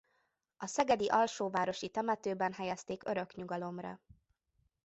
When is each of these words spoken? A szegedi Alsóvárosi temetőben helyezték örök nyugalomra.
A 0.57 0.65
szegedi 0.67 1.07
Alsóvárosi 1.07 1.89
temetőben 1.89 2.53
helyezték 2.53 3.05
örök 3.07 3.35
nyugalomra. 3.35 4.01